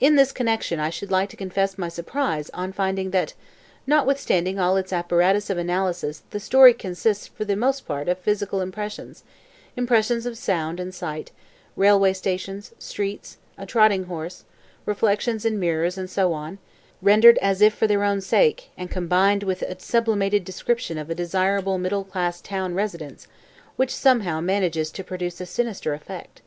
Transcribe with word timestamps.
In 0.00 0.16
this 0.16 0.32
connection 0.32 0.78
I 0.80 0.90
should 0.90 1.10
like 1.10 1.30
to 1.30 1.34
confess 1.38 1.78
my 1.78 1.88
surprise 1.88 2.50
on 2.52 2.74
finding 2.74 3.10
that 3.12 3.32
notwithstanding 3.86 4.58
all 4.58 4.76
its 4.76 4.92
apparatus 4.92 5.48
of 5.48 5.56
analysis 5.56 6.24
the 6.28 6.40
story 6.40 6.74
consists 6.74 7.26
for 7.26 7.46
the 7.46 7.56
most 7.56 7.86
part 7.88 8.06
of 8.06 8.18
physical 8.18 8.60
impressions; 8.60 9.24
impressions 9.74 10.26
of 10.26 10.36
sound 10.36 10.78
and 10.78 10.94
sight, 10.94 11.30
railway 11.74 12.12
station, 12.12 12.62
streets, 12.78 13.38
a 13.56 13.64
trotting 13.64 14.04
horse, 14.04 14.44
reflections 14.84 15.46
in 15.46 15.58
mirrors 15.58 15.96
and 15.96 16.10
so 16.10 16.34
on, 16.34 16.58
rendered 17.00 17.38
as 17.38 17.62
if 17.62 17.72
for 17.72 17.86
their 17.86 18.04
own 18.04 18.20
sake 18.20 18.68
and 18.76 18.90
combined 18.90 19.42
with 19.42 19.62
a 19.62 19.80
sublimated 19.80 20.44
description 20.44 20.98
of 20.98 21.08
a 21.08 21.14
desirable 21.14 21.78
middle 21.78 22.04
class 22.04 22.42
town 22.42 22.74
residence 22.74 23.26
which 23.76 23.96
somehow 23.96 24.38
manages 24.38 24.90
to 24.90 25.02
produce 25.02 25.40
a 25.40 25.46
sinister 25.46 25.94
effect. 25.94 26.42